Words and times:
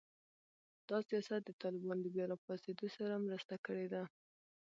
دا 0.89 0.97
سیاست 1.07 1.41
د 1.45 1.49
طالبانو 1.61 2.01
د 2.03 2.07
بیا 2.15 2.25
راپاڅېدو 2.33 2.87
سره 2.97 3.23
مرسته 3.27 3.55
کړې 3.65 3.87
ده 3.93 4.03